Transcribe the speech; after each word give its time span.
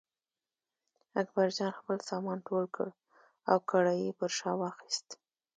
اکبرجان 1.21 1.71
خپل 1.79 1.97
سامان 2.09 2.37
ټول 2.47 2.65
کړ 2.75 2.87
او 3.49 3.57
کړایی 3.69 4.03
یې 4.07 4.13
پر 4.19 4.29
شا 4.37 4.51
واخیست. 4.59 5.07